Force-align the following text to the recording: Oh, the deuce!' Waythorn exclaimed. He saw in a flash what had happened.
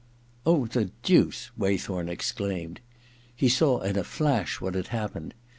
Oh, 0.47 0.65
the 0.65 0.89
deuce!' 1.03 1.51
Waythorn 1.59 2.09
exclaimed. 2.09 2.79
He 3.35 3.47
saw 3.49 3.81
in 3.81 3.99
a 3.99 4.03
flash 4.03 4.59
what 4.59 4.73
had 4.73 4.87
happened. 4.87 5.35